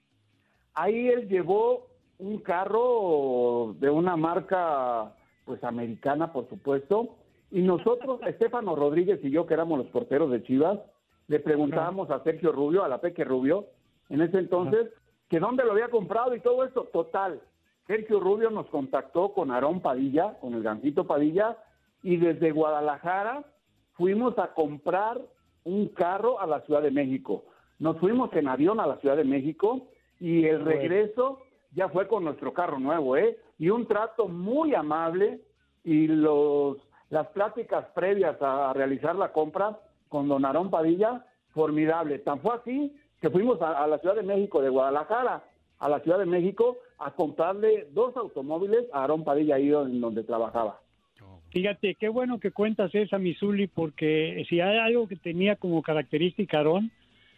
Ahí 0.75 1.09
él 1.09 1.29
llevó 1.29 1.87
un 2.19 2.39
carro 2.39 3.75
de 3.79 3.91
una 3.91 4.17
marca 4.17 5.15
pues 5.45 5.63
americana, 5.63 6.33
por 6.33 6.49
supuesto, 6.49 7.17
y 7.51 7.63
nosotros, 7.63 8.21
Estefano 8.27 8.75
Rodríguez 8.75 9.21
y 9.23 9.31
yo, 9.31 9.47
que 9.47 9.55
éramos 9.55 9.79
los 9.79 9.89
porteros 9.89 10.31
de 10.31 10.43
Chivas, 10.43 10.79
le 11.29 11.41
preguntábamos 11.41 12.11
a 12.11 12.23
Sergio 12.23 12.53
Rubio, 12.53 12.85
a 12.85 12.89
la 12.89 13.01
Peque 13.01 13.25
Rubio, 13.25 13.67
en 14.09 14.21
ese 14.21 14.39
entonces, 14.39 14.89
que 15.29 15.41
dónde 15.41 15.65
lo 15.65 15.73
había 15.73 15.89
comprado 15.89 16.35
y 16.35 16.41
todo 16.41 16.65
esto. 16.65 16.85
Total, 16.93 17.41
Sergio 17.87 18.21
Rubio 18.21 18.51
nos 18.51 18.67
contactó 18.69 19.33
con 19.33 19.51
Aarón 19.51 19.81
Padilla, 19.81 20.39
con 20.41 20.55
el 20.55 20.63
Gancito 20.63 21.07
Padilla, 21.07 21.57
y 22.03 22.17
desde 22.17 22.53
Guadalajara 22.53 23.45
fuimos 23.95 24.39
a 24.39 24.55
comprar 24.55 25.21
un 25.65 25.89
carro 25.89 26.41
a 26.41 26.47
la 26.47 26.61
Ciudad 26.61 26.83
de 26.83 26.93
México. 26.93 27.45
Nos 27.79 27.99
fuimos 27.99 28.33
en 28.35 28.47
avión 28.47 28.79
a 28.79 28.87
la 28.87 28.99
Ciudad 28.99 29.17
de 29.17 29.25
México 29.25 29.89
y 30.21 30.45
el 30.45 30.65
regreso 30.65 31.41
ya 31.73 31.89
fue 31.89 32.09
con 32.09 32.25
nuestro 32.25 32.53
carro 32.53 32.79
nuevo, 32.79 33.17
¿eh? 33.17 33.39
Y 33.59 33.71
un 33.71 33.87
trato 33.87 34.29
muy 34.29 34.75
amable 34.75 35.41
y 35.85 36.07
los 36.09 36.79
las 37.11 37.29
pláticas 37.29 37.87
previas 37.95 38.37
a, 38.41 38.73
realizar 38.73 39.15
la 39.15 39.33
compra 39.33 39.79
con 40.09 40.29
don 40.29 40.45
Aarón 40.45 40.71
Padilla, 40.71 41.25
formidable. 41.51 42.19
Tan 42.19 42.41
fue 42.41 42.57
así 42.57 42.97
que 43.21 43.31
fuimos 43.31 43.61
a, 43.63 43.87
la 43.87 43.99
Ciudad 43.99 44.17
de 44.17 44.23
México, 44.23 44.61
de 44.61 44.69
Guadalajara, 44.69 45.45
a 45.79 45.89
la 45.89 46.01
Ciudad 46.01 46.19
de 46.19 46.27
México, 46.27 46.79
a 46.99 47.13
comprarle 47.13 47.89
dos 47.93 48.17
automóviles 48.17 48.85
a 48.93 49.03
Aarón 49.03 49.25
Padilla 49.25 49.57
ahí 49.57 49.71
en 49.71 50.01
donde 50.01 50.25
trabajaba. 50.25 50.81
Fíjate, 51.51 51.95
qué 51.95 52.09
bueno 52.09 52.39
que 52.39 52.51
cuentas 52.51 52.95
esa, 52.95 53.19
Misuli, 53.19 53.67
porque 53.67 54.45
si 54.49 54.61
hay 54.61 54.79
algo 54.79 55.09
que 55.09 55.17
tenía 55.17 55.57
como 55.57 55.81
característica 55.83 56.59
Aarón, 56.59 56.91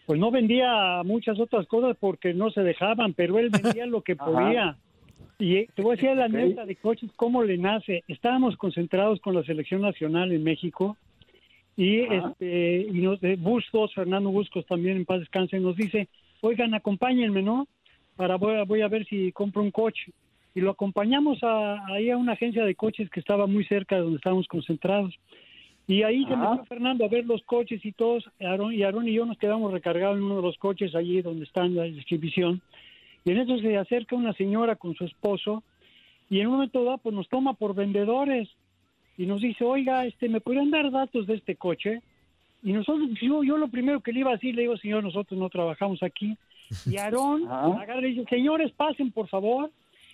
pues 0.08 0.18
no 0.18 0.30
vendía 0.30 1.02
muchas 1.04 1.38
otras 1.38 1.66
cosas 1.66 1.94
porque 2.00 2.32
no 2.32 2.50
se 2.50 2.62
dejaban, 2.62 3.12
pero 3.12 3.38
él 3.38 3.50
vendía 3.50 3.84
lo 3.84 4.00
que 4.00 4.16
podía. 4.16 4.78
Y 5.38 5.66
te 5.66 5.82
voy 5.82 5.92
a 5.92 5.96
decir 5.96 6.16
la 6.16 6.24
anécdota 6.24 6.64
de 6.64 6.76
coches, 6.76 7.10
cómo 7.14 7.42
le 7.42 7.58
nace. 7.58 8.04
Estábamos 8.08 8.56
concentrados 8.56 9.20
con 9.20 9.34
la 9.34 9.42
selección 9.42 9.82
nacional 9.82 10.32
en 10.32 10.42
México 10.42 10.96
y 11.76 12.00
este 12.00 12.86
y 12.90 13.00
nos, 13.02 13.22
eh, 13.22 13.36
Bustos, 13.38 13.92
Fernando 13.92 14.30
Buscos 14.30 14.64
también 14.64 14.96
en 14.96 15.04
paz 15.04 15.20
descanse, 15.20 15.60
nos 15.60 15.76
dice, 15.76 16.08
oigan, 16.40 16.72
acompáñenme, 16.72 17.42
¿no? 17.42 17.68
Para 18.16 18.36
voy 18.36 18.54
a, 18.54 18.64
voy 18.64 18.80
a 18.80 18.88
ver 18.88 19.04
si 19.04 19.30
compro 19.32 19.60
un 19.60 19.70
coche. 19.70 20.10
Y 20.54 20.62
lo 20.62 20.70
acompañamos 20.70 21.42
a, 21.42 21.84
ahí 21.92 22.08
a 22.08 22.16
una 22.16 22.32
agencia 22.32 22.64
de 22.64 22.74
coches 22.74 23.10
que 23.10 23.20
estaba 23.20 23.46
muy 23.46 23.66
cerca 23.66 23.96
de 23.96 24.02
donde 24.04 24.16
estábamos 24.16 24.48
concentrados. 24.48 25.14
Y 25.88 26.02
ahí 26.02 26.22
se 26.26 26.36
metió 26.36 26.64
Fernando 26.66 27.06
a 27.06 27.08
ver 27.08 27.24
los 27.24 27.42
coches 27.44 27.82
y 27.82 27.92
todos, 27.92 28.30
Aaron, 28.40 28.74
y 28.74 28.82
Aaron 28.82 29.08
y 29.08 29.14
yo 29.14 29.24
nos 29.24 29.38
quedamos 29.38 29.72
recargados 29.72 30.18
en 30.18 30.24
uno 30.24 30.36
de 30.36 30.42
los 30.42 30.58
coches 30.58 30.94
allí 30.94 31.22
donde 31.22 31.46
está 31.46 31.66
la 31.66 31.86
exhibición. 31.86 32.60
Y 33.24 33.30
en 33.30 33.38
eso 33.38 33.58
se 33.58 33.74
acerca 33.78 34.14
una 34.14 34.34
señora 34.34 34.76
con 34.76 34.94
su 34.94 35.04
esposo 35.04 35.62
y 36.28 36.40
en 36.40 36.48
un 36.48 36.54
momento 36.54 36.84
dado 36.84 36.98
pues 36.98 37.14
nos 37.14 37.26
toma 37.30 37.54
por 37.54 37.74
vendedores 37.74 38.50
y 39.16 39.24
nos 39.24 39.40
dice, 39.40 39.64
oiga, 39.64 40.04
este, 40.04 40.28
¿me 40.28 40.42
podrían 40.42 40.70
dar 40.70 40.90
datos 40.90 41.26
de 41.26 41.36
este 41.36 41.56
coche? 41.56 42.02
Y 42.62 42.74
nosotros, 42.74 43.08
yo, 43.20 43.42
yo 43.42 43.56
lo 43.56 43.68
primero 43.68 44.00
que 44.00 44.12
le 44.12 44.20
iba 44.20 44.30
a 44.30 44.34
decir, 44.34 44.54
le 44.54 44.62
digo, 44.62 44.76
señor, 44.76 45.02
nosotros 45.02 45.40
no 45.40 45.48
trabajamos 45.48 46.02
aquí. 46.02 46.36
Y 46.84 46.96
Aarón 46.98 47.50
agarra 47.50 48.06
y 48.06 48.14
dice, 48.14 48.28
señores, 48.28 48.72
pasen 48.72 49.10
por 49.10 49.26
favor. 49.28 49.70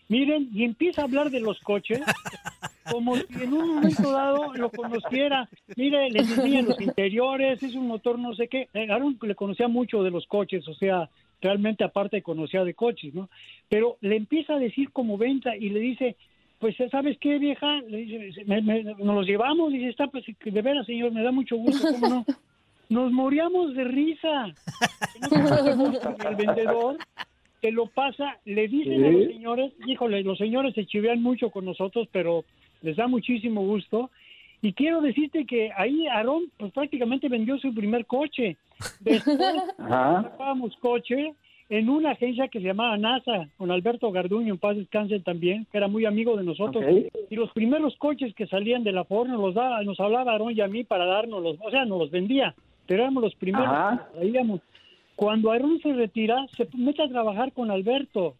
Miren, 0.09 0.50
y 0.52 0.64
empieza 0.64 1.00
a 1.00 1.04
hablar 1.04 1.31
de 1.31 1.40
los 1.40 1.59
coches 1.61 2.00
como 2.90 3.16
si 3.16 3.24
en 3.42 3.52
un 3.52 3.74
momento 3.76 4.10
dado 4.10 4.54
lo 4.54 4.70
conociera. 4.70 5.48
Mire, 5.76 6.10
le 6.10 6.20
enseñan 6.20 6.66
los 6.66 6.80
interiores, 6.80 7.62
es 7.62 7.74
un 7.74 7.86
motor 7.86 8.18
no 8.18 8.34
sé 8.34 8.48
qué. 8.48 8.68
Eh, 8.74 8.88
Aaron 8.90 9.18
le 9.22 9.34
conocía 9.34 9.68
mucho 9.68 10.02
de 10.02 10.10
los 10.10 10.26
coches, 10.26 10.66
o 10.68 10.74
sea, 10.74 11.08
realmente 11.40 11.84
aparte 11.84 12.22
conocía 12.22 12.64
de 12.64 12.74
coches, 12.74 13.14
¿no? 13.14 13.28
Pero 13.68 13.96
le 14.00 14.16
empieza 14.16 14.54
a 14.54 14.58
decir 14.58 14.90
como 14.92 15.18
venta 15.18 15.56
y 15.56 15.70
le 15.70 15.80
dice, 15.80 16.16
pues, 16.58 16.76
¿sabes 16.90 17.18
qué, 17.20 17.38
vieja? 17.38 17.80
Le 17.82 17.98
dice, 17.98 18.44
nos 18.44 19.14
los 19.14 19.26
llevamos, 19.26 19.72
y 19.72 19.78
dice, 19.78 19.90
está, 19.90 20.06
pues, 20.06 20.24
de 20.26 20.62
veras, 20.62 20.86
señor, 20.86 21.12
me 21.12 21.22
da 21.22 21.32
mucho 21.32 21.56
gusto, 21.56 21.88
¿cómo 21.92 22.08
no? 22.08 22.24
Nos 22.90 23.10
moríamos 23.12 23.74
de 23.74 23.84
risa. 23.84 24.54
el 26.28 26.36
vendedor 26.36 26.98
te 27.64 27.73
lo 27.73 27.87
pasa, 27.87 28.37
le 28.44 28.68
dicen 28.68 29.02
a 29.06 29.09
los 29.09 29.25
señores, 29.25 29.73
híjole, 29.87 30.23
los 30.23 30.37
señores 30.37 30.75
se 30.75 30.85
chivean 30.85 31.23
mucho 31.23 31.49
con 31.49 31.64
nosotros, 31.64 32.06
pero 32.12 32.44
les 32.83 32.94
da 32.94 33.09
muchísimo 33.09 33.62
gusto. 33.62 34.11
Y 34.61 34.75
quiero 34.75 35.00
decirte 35.00 35.47
que 35.47 35.71
ahí 35.75 36.06
Aarón 36.09 36.42
pues 36.59 36.73
prácticamente 36.73 37.30
vendió 37.30 37.56
su 37.56 37.73
primer 37.73 38.04
coche. 38.04 38.59
Después 39.00 39.38
sacábamos 39.78 40.76
coche 40.76 41.33
en 41.71 41.88
una 41.88 42.11
agencia 42.11 42.49
que 42.49 42.61
se 42.61 42.66
llamaba 42.66 42.99
NASA, 42.99 43.49
con 43.56 43.71
Alberto 43.71 44.12
Garduño, 44.12 44.52
en 44.52 44.59
paz 44.59 44.76
descanse 44.76 45.21
también, 45.21 45.66
que 45.73 45.78
era 45.78 45.88
muy 45.88 46.04
amigo 46.04 46.37
de 46.37 46.44
nosotros. 46.44 46.85
Y 47.30 47.35
los 47.35 47.50
primeros 47.52 47.97
coches 47.97 48.35
que 48.35 48.47
salían 48.47 48.85
de 48.85 48.92
la 48.92 49.04
Ford 49.04 49.28
nos 49.28 49.40
los 49.40 49.54
daba, 49.54 49.83
nos 49.85 49.99
hablaba 50.00 50.33
Aarón 50.33 50.52
y 50.54 50.61
a 50.61 50.68
mí 50.68 50.85
para 50.85 51.06
darnos 51.06 51.42
los, 51.42 51.56
o 51.62 51.71
sea, 51.71 51.87
nos 51.87 51.99
los 51.99 52.11
vendía, 52.11 52.54
pero 52.87 53.04
éramos 53.04 53.23
los 53.23 53.35
primeros 53.37 53.71
que 54.21 54.52
Cuando 55.16 55.52
Aarón 55.52 55.80
se 55.80 55.92
retira, 55.92 56.47
se 56.56 56.68
mete 56.76 57.02
a 57.02 57.09
trabajar 57.09 57.52
con 57.52 57.71
Alberto 57.71 58.35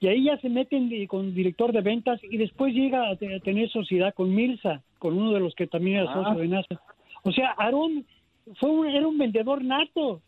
y 0.00 0.08
ahí 0.08 0.24
ya 0.24 0.36
se 0.38 0.48
meten 0.48 0.90
con 1.06 1.34
director 1.34 1.72
de 1.72 1.80
ventas 1.80 2.20
y 2.24 2.36
después 2.36 2.74
llega 2.74 3.08
a, 3.08 3.16
tener 3.16 3.68
sociedad 3.70 4.12
con 4.14 4.34
Milsa, 4.34 4.82
con 4.98 5.16
uno 5.16 5.32
de 5.32 5.40
los 5.40 5.54
que 5.54 5.66
también 5.66 5.98
era 5.98 6.12
socio 6.12 6.34
de 6.34 6.48
NASA. 6.48 6.80
O 7.22 7.32
sea, 7.32 7.54
Aarón 7.56 8.04
fue 8.56 8.96
era 8.96 9.06
un 9.06 9.18
vendedor 9.18 9.64
nato. 9.64 10.20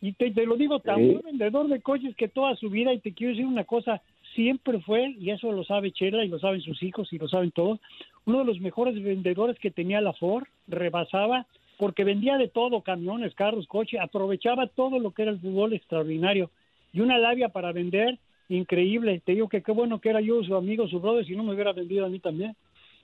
Y 0.00 0.14
te, 0.14 0.30
lo 0.44 0.56
digo, 0.56 0.80
tan 0.80 0.96
buen 0.96 1.22
vendedor 1.22 1.68
de 1.68 1.80
coches 1.80 2.16
que 2.16 2.26
toda 2.26 2.56
su 2.56 2.68
vida, 2.68 2.92
y 2.92 2.98
te 2.98 3.12
quiero 3.12 3.30
decir 3.30 3.46
una 3.46 3.62
cosa, 3.62 4.02
siempre 4.34 4.80
fue, 4.80 5.10
y 5.10 5.30
eso 5.30 5.52
lo 5.52 5.62
sabe 5.62 5.92
Chela 5.92 6.24
y 6.24 6.28
lo 6.28 6.40
saben 6.40 6.60
sus 6.60 6.82
hijos 6.82 7.12
y 7.12 7.18
lo 7.18 7.28
saben 7.28 7.52
todos, 7.52 7.78
uno 8.24 8.40
de 8.40 8.44
los 8.44 8.60
mejores 8.60 9.00
vendedores 9.00 9.56
que 9.60 9.70
tenía 9.70 10.00
la 10.00 10.12
Ford, 10.12 10.48
rebasaba, 10.66 11.46
porque 11.82 12.04
vendía 12.04 12.36
de 12.36 12.46
todo, 12.46 12.82
camiones, 12.82 13.34
carros, 13.34 13.66
coches, 13.66 13.98
aprovechaba 14.00 14.68
todo 14.68 15.00
lo 15.00 15.10
que 15.10 15.22
era 15.22 15.32
el 15.32 15.40
fútbol 15.40 15.72
extraordinario. 15.72 16.48
Y 16.92 17.00
una 17.00 17.18
labia 17.18 17.48
para 17.48 17.72
vender 17.72 18.20
increíble. 18.48 19.20
Te 19.26 19.32
digo 19.32 19.48
que 19.48 19.64
qué 19.64 19.72
bueno 19.72 20.00
que 20.00 20.10
era 20.10 20.20
yo 20.20 20.44
su 20.44 20.54
amigo, 20.54 20.86
su 20.86 21.00
brother, 21.00 21.26
si 21.26 21.34
no 21.34 21.42
me 21.42 21.54
hubiera 21.54 21.72
vendido 21.72 22.06
a 22.06 22.08
mí 22.08 22.20
también. 22.20 22.54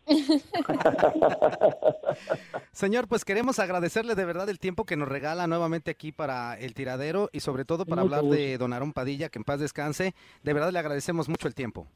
Señor, 2.70 3.08
pues 3.08 3.24
queremos 3.24 3.58
agradecerle 3.58 4.14
de 4.14 4.24
verdad 4.24 4.48
el 4.48 4.60
tiempo 4.60 4.84
que 4.84 4.96
nos 4.96 5.08
regala 5.08 5.48
nuevamente 5.48 5.90
aquí 5.90 6.12
para 6.12 6.56
el 6.56 6.74
tiradero 6.74 7.30
y 7.32 7.40
sobre 7.40 7.64
todo 7.64 7.84
para 7.84 8.02
hablar 8.02 8.22
de 8.26 8.58
Don 8.58 8.72
Aarón 8.72 8.92
Padilla, 8.92 9.28
que 9.28 9.40
en 9.40 9.44
paz 9.44 9.58
descanse. 9.58 10.14
De 10.44 10.52
verdad 10.52 10.70
le 10.70 10.78
agradecemos 10.78 11.28
mucho 11.28 11.48
el 11.48 11.56
tiempo. 11.56 11.88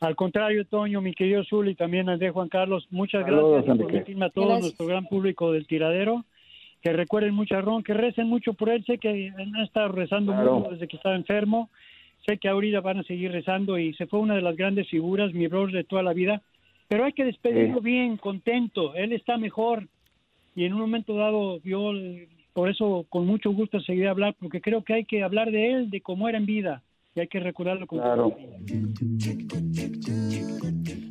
Al 0.00 0.14
contrario, 0.14 0.64
Toño, 0.64 1.00
mi 1.00 1.12
querido 1.12 1.42
Zul 1.44 1.68
y 1.68 1.74
también 1.74 2.06
de 2.06 2.30
Juan 2.30 2.48
Carlos, 2.48 2.86
muchas 2.90 3.26
gracias 3.26 3.64
por 3.64 3.86
permitirme 3.86 4.26
a 4.26 4.30
todo 4.30 4.58
nuestro 4.60 4.86
gran 4.86 5.06
público 5.06 5.52
del 5.52 5.66
tiradero. 5.66 6.24
Que 6.80 6.92
recuerden 6.92 7.34
mucho 7.34 7.56
a 7.56 7.60
Ron, 7.60 7.82
que 7.82 7.92
recen 7.92 8.28
mucho 8.28 8.54
por 8.54 8.68
él. 8.68 8.84
Sé 8.84 8.98
que 8.98 9.32
han 9.36 9.56
estado 9.56 9.88
rezando 9.88 10.32
mucho 10.32 10.70
desde 10.70 10.86
que 10.86 10.96
estaba 10.96 11.16
enfermo. 11.16 11.70
Sé 12.24 12.38
que 12.38 12.48
ahorita 12.48 12.80
van 12.80 12.98
a 12.98 13.02
seguir 13.02 13.32
rezando 13.32 13.78
y 13.78 13.94
se 13.94 14.06
fue 14.06 14.20
una 14.20 14.36
de 14.36 14.42
las 14.42 14.56
grandes 14.56 14.88
figuras, 14.88 15.34
mi 15.34 15.48
brother 15.48 15.74
de 15.74 15.84
toda 15.84 16.04
la 16.04 16.12
vida. 16.12 16.42
Pero 16.86 17.04
hay 17.04 17.12
que 17.12 17.24
despedirlo 17.24 17.80
bien, 17.80 18.16
contento. 18.16 18.94
Él 18.94 19.12
está 19.12 19.36
mejor. 19.36 19.88
Y 20.54 20.64
en 20.64 20.74
un 20.74 20.80
momento 20.80 21.16
dado, 21.16 21.60
yo 21.64 21.92
por 22.52 22.70
eso 22.70 23.06
con 23.08 23.26
mucho 23.26 23.50
gusto 23.50 23.80
seguiré 23.80 24.06
a 24.06 24.12
hablar, 24.12 24.36
porque 24.38 24.60
creo 24.60 24.84
que 24.84 24.94
hay 24.94 25.04
que 25.04 25.24
hablar 25.24 25.50
de 25.50 25.72
él, 25.72 25.90
de 25.90 26.00
cómo 26.00 26.28
era 26.28 26.38
en 26.38 26.46
vida 26.46 26.82
y 27.18 27.20
hay 27.20 27.28
que 27.28 27.40
recordarlo 27.40 27.86
con 27.86 27.98
claro. 27.98 28.36